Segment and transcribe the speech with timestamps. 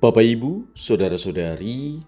[0.00, 2.00] Bapak, Ibu, saudara-saudari,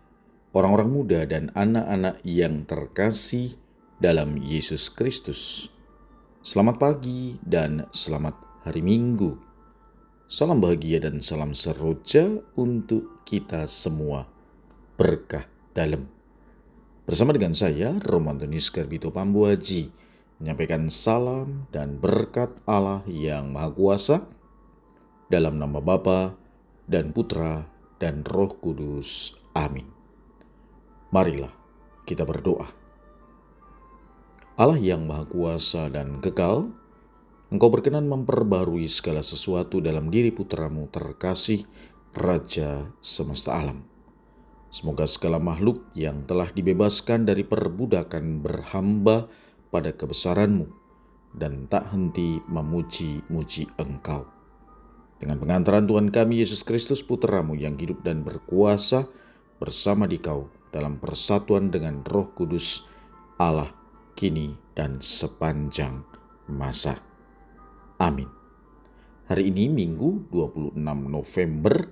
[0.56, 3.60] orang-orang muda, dan anak-anak yang terkasih
[4.00, 5.68] dalam Yesus Kristus,
[6.40, 9.36] selamat pagi dan selamat hari Minggu.
[10.24, 14.24] Salam bahagia dan salam seroja untuk kita semua.
[14.96, 15.44] Berkah
[15.76, 16.08] dalam.
[17.04, 19.92] Bersama dengan saya, Romantonis Garbito Pambuaji,
[20.40, 24.24] menyampaikan salam dan berkat Allah yang Maha Kuasa
[25.28, 26.32] dalam nama Bapa
[26.88, 27.71] dan Putra
[28.02, 29.38] dan Roh Kudus.
[29.54, 29.86] Amin.
[31.14, 31.54] Marilah
[32.02, 32.66] kita berdoa.
[34.58, 36.74] Allah yang Maha Kuasa dan kekal,
[37.52, 41.68] Engkau berkenan memperbarui segala sesuatu dalam diri putramu terkasih,
[42.16, 43.84] Raja semesta alam.
[44.72, 49.28] Semoga segala makhluk yang telah dibebaskan dari perbudakan berhamba
[49.68, 50.64] pada kebesaranmu
[51.36, 54.24] dan tak henti memuji-muji engkau
[55.22, 59.06] dengan pengantaran Tuhan kami Yesus Kristus Putramu yang hidup dan berkuasa
[59.62, 62.82] bersama di kau dalam persatuan dengan roh kudus
[63.38, 63.70] Allah
[64.18, 66.02] kini dan sepanjang
[66.50, 66.98] masa.
[68.02, 68.26] Amin.
[69.30, 70.74] Hari ini Minggu 26
[71.06, 71.86] November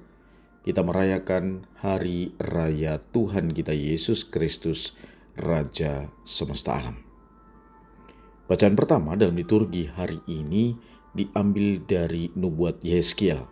[0.67, 4.99] kita merayakan Hari Raya Tuhan kita Yesus Kristus
[5.39, 6.99] Raja Semesta Alam.
[8.51, 10.75] Bacaan pertama dalam liturgi hari ini
[11.15, 13.43] diambil dari Nubuat Yeskiel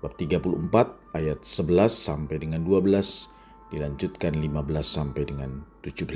[0.00, 6.08] bab 34 ayat 11 sampai dengan 12 dilanjutkan 15 sampai dengan 17.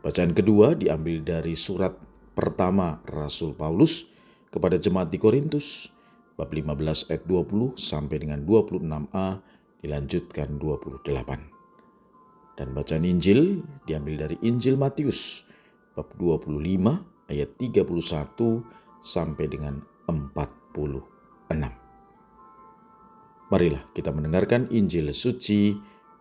[0.00, 1.92] Bacaan kedua diambil dari surat
[2.32, 4.06] pertama Rasul Paulus
[4.48, 5.90] kepada jemaat di Korintus
[6.38, 9.42] bab 15 ayat 20 sampai dengan 26a
[9.82, 11.58] dilanjutkan 28.
[12.56, 15.44] Dan bacaan Injil diambil dari Injil Matius
[15.98, 16.48] bab 25
[17.28, 21.52] ayat 31 sampai dengan 46.
[23.48, 25.72] Marilah kita mendengarkan Injil suci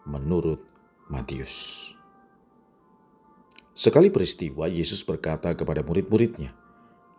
[0.08, 0.64] menurut
[1.11, 1.83] Matius.
[3.78, 6.55] Sekali peristiwa, Yesus berkata kepada murid-muridnya,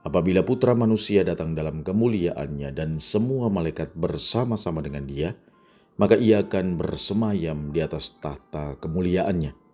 [0.06, 5.36] Apabila putra manusia datang dalam kemuliaannya dan semua malaikat bersama-sama dengan dia,
[5.98, 9.67] maka ia akan bersemayam di atas tahta kemuliaannya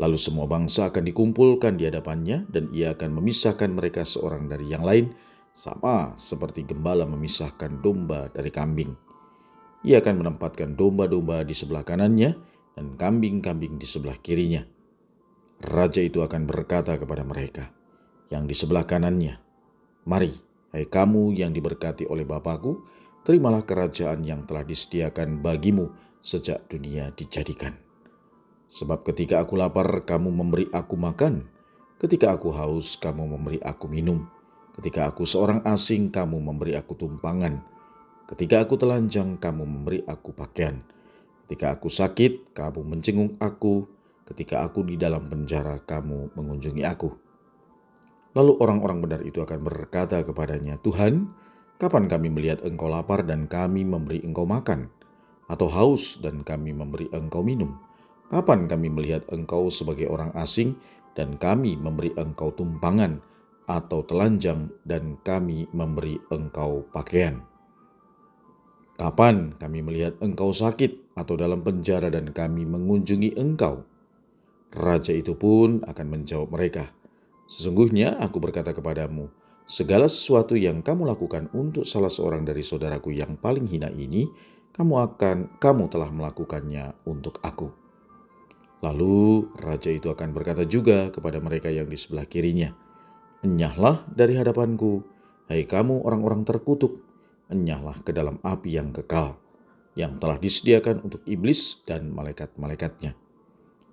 [0.00, 4.80] Lalu semua bangsa akan dikumpulkan di hadapannya dan ia akan memisahkan mereka seorang dari yang
[4.80, 5.12] lain
[5.52, 8.96] sama seperti gembala memisahkan domba dari kambing.
[9.84, 12.32] Ia akan menempatkan domba-domba di sebelah kanannya
[12.80, 14.64] dan kambing-kambing di sebelah kirinya.
[15.60, 17.68] Raja itu akan berkata kepada mereka
[18.32, 19.36] yang di sebelah kanannya,
[20.08, 20.32] Mari,
[20.72, 22.88] hai kamu yang diberkati oleh Bapakku,
[23.20, 25.92] terimalah kerajaan yang telah disediakan bagimu
[26.24, 27.89] sejak dunia dijadikan.
[28.70, 31.42] Sebab ketika aku lapar, kamu memberi aku makan.
[31.98, 34.30] Ketika aku haus, kamu memberi aku minum.
[34.78, 37.58] Ketika aku seorang asing, kamu memberi aku tumpangan.
[38.30, 40.78] Ketika aku telanjang, kamu memberi aku pakaian.
[41.44, 43.90] Ketika aku sakit, kamu mencengung aku.
[44.22, 47.10] Ketika aku di dalam penjara, kamu mengunjungi aku.
[48.38, 51.26] Lalu orang-orang benar itu akan berkata kepadanya, Tuhan,
[51.82, 54.86] kapan kami melihat engkau lapar dan kami memberi engkau makan?
[55.50, 57.89] Atau haus dan kami memberi engkau minum?
[58.30, 60.78] Kapan kami melihat engkau sebagai orang asing
[61.18, 63.18] dan kami memberi engkau tumpangan
[63.66, 67.42] atau telanjang dan kami memberi engkau pakaian?
[68.94, 73.82] Kapan kami melihat engkau sakit atau dalam penjara dan kami mengunjungi engkau?
[74.70, 76.94] Raja itu pun akan menjawab mereka,
[77.50, 79.26] Sesungguhnya aku berkata kepadamu,
[79.66, 84.30] segala sesuatu yang kamu lakukan untuk salah seorang dari saudaraku yang paling hina ini,
[84.70, 87.79] kamu akan kamu telah melakukannya untuk aku.
[88.80, 92.72] Lalu raja itu akan berkata juga kepada mereka yang di sebelah kirinya,
[93.40, 95.00] Enyahlah dari hadapanku,
[95.48, 97.00] hai kamu orang-orang terkutuk,
[97.48, 99.40] enyahlah ke dalam api yang kekal,
[99.96, 103.16] yang telah disediakan untuk iblis dan malaikat-malaikatnya.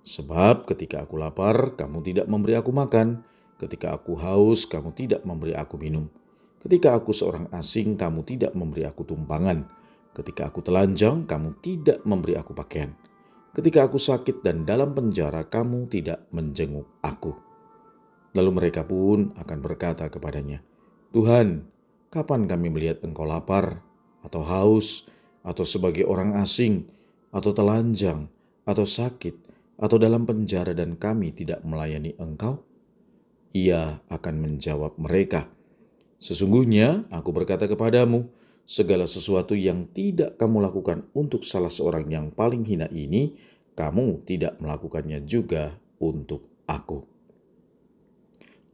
[0.04, 3.24] Sebab ketika aku lapar, kamu tidak memberi aku makan,
[3.56, 6.12] ketika aku haus, kamu tidak memberi aku minum,
[6.60, 9.64] ketika aku seorang asing, kamu tidak memberi aku tumpangan,
[10.12, 13.07] ketika aku telanjang, kamu tidak memberi aku pakaian.'
[13.58, 17.34] Ketika aku sakit dan dalam penjara, kamu tidak menjenguk aku.
[18.38, 20.62] Lalu mereka pun akan berkata kepadanya,
[21.10, 21.66] Tuhan,
[22.06, 23.82] kapan kami melihat engkau lapar,
[24.22, 25.10] atau haus,
[25.42, 26.86] atau sebagai orang asing,
[27.34, 28.30] atau telanjang,
[28.62, 29.34] atau sakit,
[29.74, 32.62] atau dalam penjara dan kami tidak melayani engkau?
[33.58, 35.50] Ia akan menjawab mereka,
[36.18, 38.26] Sesungguhnya aku berkata kepadamu,
[38.68, 43.32] segala sesuatu yang tidak kamu lakukan untuk salah seorang yang paling hina ini,
[43.72, 47.00] kamu tidak melakukannya juga untuk aku.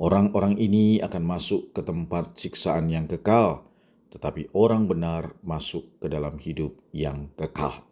[0.03, 3.71] Orang-orang ini akan masuk ke tempat siksaan yang kekal,
[4.11, 7.87] tetapi orang benar masuk ke dalam hidup yang kekal.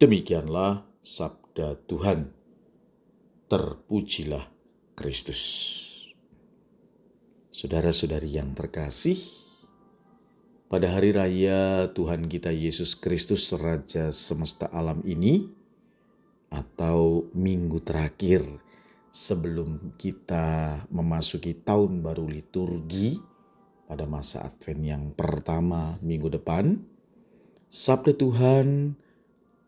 [0.00, 2.32] Demikianlah sabda Tuhan.
[3.52, 4.48] Terpujilah
[4.96, 5.44] Kristus.
[7.52, 9.41] Saudara-saudari yang terkasih,
[10.72, 15.44] pada hari raya Tuhan kita Yesus Kristus Raja semesta alam ini
[16.48, 18.40] atau minggu terakhir
[19.12, 23.20] sebelum kita memasuki tahun baru liturgi
[23.84, 26.80] pada masa Advent yang pertama minggu depan,
[27.68, 28.96] sabda Tuhan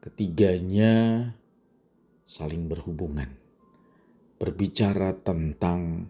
[0.00, 1.28] ketiganya
[2.24, 3.28] saling berhubungan,
[4.40, 6.08] berbicara tentang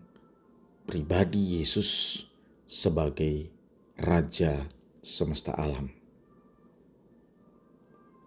[0.87, 2.23] pribadi Yesus
[2.70, 3.50] sebagai
[3.99, 5.92] Raja semesta alam.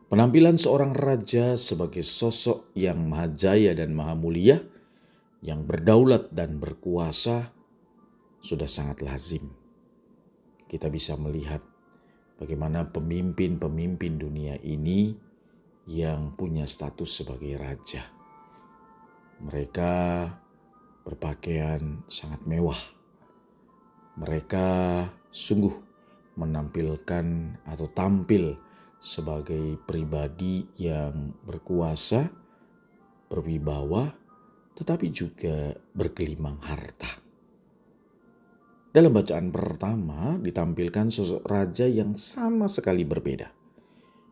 [0.08, 4.64] Penampilan seorang raja sebagai sosok yang maha jaya dan maha mulia,
[5.44, 7.52] yang berdaulat dan berkuasa,
[8.40, 9.52] sudah sangat lazim.
[10.70, 11.60] Kita bisa melihat
[12.40, 15.18] bagaimana pemimpin-pemimpin dunia ini
[15.90, 18.08] yang punya status sebagai raja.
[19.44, 19.94] Mereka
[21.04, 22.80] berpakaian sangat mewah.
[24.20, 24.68] Mereka
[25.32, 25.87] sungguh
[26.38, 28.56] menampilkan atau tampil
[29.02, 32.30] sebagai pribadi yang berkuasa,
[33.30, 34.14] berwibawa,
[34.78, 37.26] tetapi juga berkelimang harta.
[38.94, 43.50] Dalam bacaan pertama ditampilkan sosok raja yang sama sekali berbeda.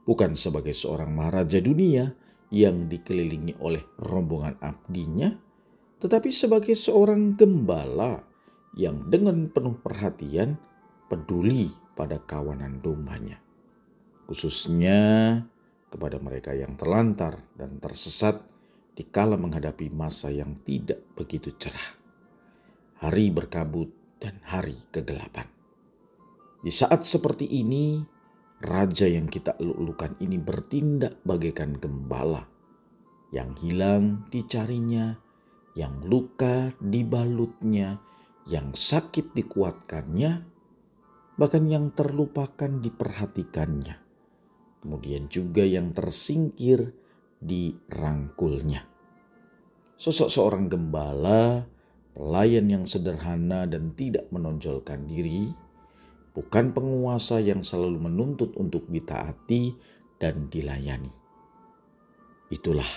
[0.05, 2.13] Bukan sebagai seorang maharaja dunia
[2.53, 5.33] yang dikelilingi oleh rombongan abdinya,
[6.01, 8.21] tetapi sebagai seorang gembala
[8.77, 10.57] yang dengan penuh perhatian
[11.07, 13.39] peduli pada kawanan dombanya,
[14.27, 15.39] khususnya
[15.89, 18.43] kepada mereka yang terlantar dan tersesat
[18.95, 21.99] di kala menghadapi masa yang tidak begitu cerah.
[23.03, 25.47] Hari berkabut dan hari kegelapan.
[26.63, 28.01] Di saat seperti ini,
[28.63, 32.55] raja yang kita eluk ini bertindak bagaikan gembala
[33.35, 35.19] yang hilang dicarinya,
[35.75, 37.99] yang luka dibalutnya,
[38.47, 40.54] yang sakit dikuatkannya,
[41.35, 43.95] bahkan yang terlupakan diperhatikannya,
[44.79, 46.95] kemudian juga yang tersingkir
[47.43, 48.87] dirangkulnya.
[49.95, 51.67] Sosok seorang gembala,
[52.15, 55.51] pelayan yang sederhana dan tidak menonjolkan diri,
[56.31, 59.75] bukan penguasa yang selalu menuntut untuk ditaati
[60.19, 61.11] dan dilayani.
[62.51, 62.87] Itulah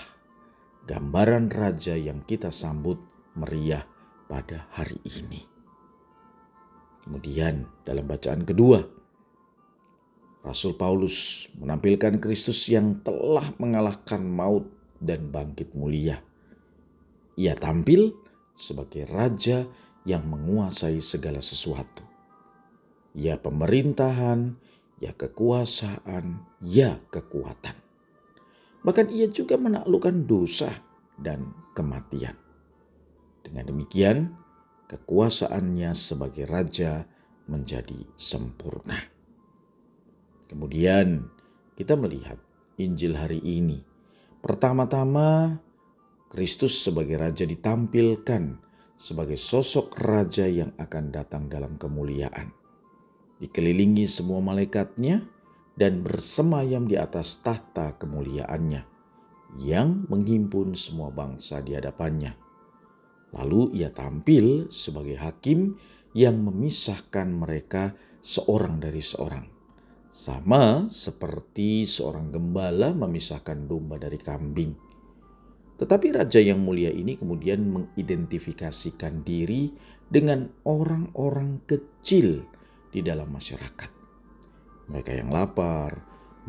[0.87, 2.99] gambaran raja yang kita sambut
[3.35, 3.83] meriah
[4.31, 5.58] pada hari ini.
[7.05, 8.83] Kemudian dalam bacaan kedua,
[10.43, 14.67] Rasul Paulus menampilkan Kristus yang telah mengalahkan maut
[14.99, 16.19] dan bangkit mulia.
[17.39, 18.15] Ia tampil
[18.55, 19.63] sebagai raja
[20.03, 22.03] yang menguasai segala sesuatu.
[23.15, 24.55] Ya pemerintahan,
[24.99, 27.75] ya kekuasaan, ya kekuatan.
[28.83, 30.71] Bahkan ia juga menaklukkan dosa
[31.19, 32.35] dan kematian.
[33.43, 34.35] Dengan demikian,
[34.89, 37.05] kekuasaannya sebagai raja
[37.45, 38.97] menjadi sempurna.
[40.49, 41.29] Kemudian
[41.77, 42.41] kita melihat
[42.81, 43.85] Injil hari ini.
[44.41, 45.61] Pertama-tama
[46.33, 48.57] Kristus sebagai raja ditampilkan
[48.97, 52.49] sebagai sosok raja yang akan datang dalam kemuliaan.
[53.39, 55.23] Dikelilingi semua malaikatnya
[55.79, 58.83] dan bersemayam di atas tahta kemuliaannya
[59.63, 62.48] yang menghimpun semua bangsa di hadapannya
[63.35, 65.77] Lalu ia tampil sebagai hakim
[66.17, 67.93] yang memisahkan mereka
[68.25, 69.45] seorang dari seorang.
[70.09, 74.73] Sama seperti seorang gembala memisahkan domba dari kambing.
[75.77, 79.71] Tetapi raja yang mulia ini kemudian mengidentifikasikan diri
[80.09, 82.43] dengan orang-orang kecil
[82.89, 83.91] di dalam masyarakat.
[84.89, 85.93] Mereka yang lapar,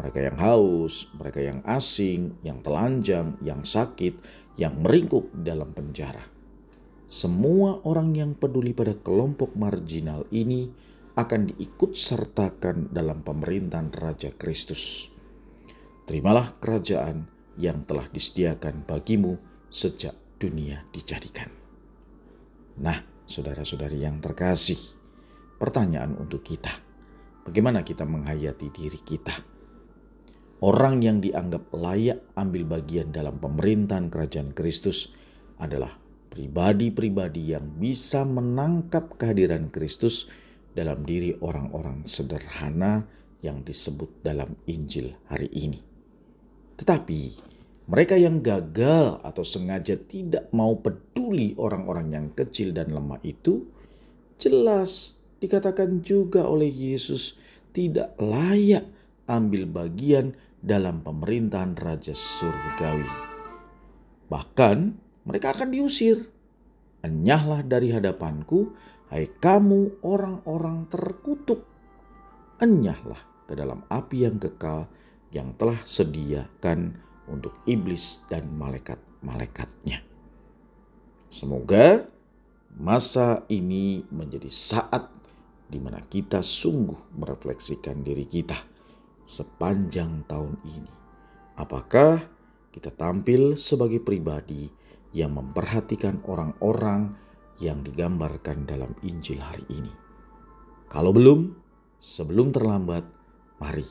[0.01, 4.17] mereka yang haus, mereka yang asing, yang telanjang, yang sakit,
[4.57, 6.40] yang meringkuk dalam penjara
[7.11, 10.71] semua orang yang peduli pada kelompok marginal ini
[11.19, 15.11] akan diikut sertakan dalam pemerintahan Raja Kristus.
[16.07, 17.27] Terimalah kerajaan
[17.59, 19.35] yang telah disediakan bagimu
[19.75, 21.51] sejak dunia dijadikan.
[22.79, 24.79] Nah, saudara-saudari yang terkasih,
[25.59, 26.71] pertanyaan untuk kita:
[27.43, 29.35] bagaimana kita menghayati diri kita?
[30.63, 35.11] Orang yang dianggap layak ambil bagian dalam pemerintahan kerajaan Kristus
[35.59, 35.91] adalah
[36.31, 40.31] pribadi-pribadi yang bisa menangkap kehadiran Kristus
[40.71, 43.05] dalam diri orang-orang sederhana
[43.43, 45.83] yang disebut dalam Injil hari ini.
[46.79, 47.21] Tetapi
[47.91, 53.67] mereka yang gagal atau sengaja tidak mau peduli orang-orang yang kecil dan lemah itu
[54.39, 57.35] jelas dikatakan juga oleh Yesus
[57.75, 58.87] tidak layak
[59.27, 63.09] ambil bagian dalam pemerintahan Raja Surgawi.
[64.31, 66.29] Bahkan mereka akan diusir.
[67.01, 68.77] Enyahlah dari hadapanku,
[69.09, 71.65] hai kamu orang-orang terkutuk.
[72.61, 74.85] Enyahlah ke dalam api yang kekal
[75.33, 76.99] yang telah sediakan
[77.31, 80.03] untuk iblis dan malaikat-malaikatnya.
[81.31, 82.11] Semoga
[82.75, 85.07] masa ini menjadi saat
[85.71, 88.59] di mana kita sungguh merefleksikan diri kita
[89.23, 90.93] sepanjang tahun ini.
[91.55, 92.27] Apakah
[92.75, 94.67] kita tampil sebagai pribadi
[95.11, 97.15] yang memperhatikan orang-orang
[97.61, 99.93] yang digambarkan dalam Injil hari ini?
[100.91, 101.55] Kalau belum,
[102.01, 103.07] sebelum terlambat,
[103.63, 103.87] mari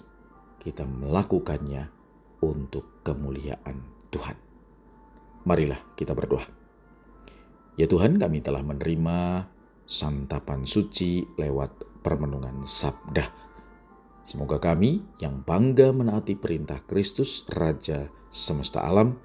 [0.59, 1.87] kita melakukannya
[2.43, 3.79] untuk kemuliaan
[4.11, 4.35] Tuhan.
[5.47, 6.43] Marilah kita berdoa.
[7.79, 9.47] Ya Tuhan, kami telah menerima
[9.87, 13.31] santapan suci lewat permenungan sabda.
[14.27, 19.17] Semoga kami yang bangga menaati perintah Kristus Raja semesta alam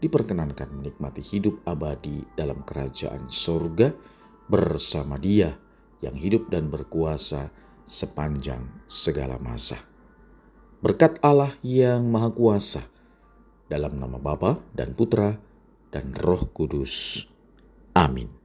[0.00, 3.92] diperkenankan menikmati hidup abadi dalam kerajaan surga
[4.48, 5.54] bersama dia
[6.00, 7.52] yang hidup dan berkuasa
[7.84, 9.76] sepanjang segala masa.
[10.80, 12.82] Berkat Allah yang Maha Kuasa,
[13.68, 15.36] dalam nama Bapa dan Putra
[15.92, 17.28] dan Roh Kudus.
[17.92, 18.39] Amin.